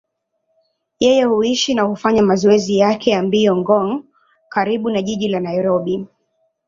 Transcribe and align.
Yeye 0.99 1.23
huishi 1.23 1.73
na 1.73 1.81
hufanya 1.81 2.21
mazoezi 2.23 2.77
yake 2.77 3.11
ya 3.11 3.23
mbio 3.23 3.55
Ngong, 3.57 4.03
karibu 4.49 4.89
na 4.89 5.01
jiji 5.01 5.27
la 5.27 5.39
Nairobi. 5.39 6.07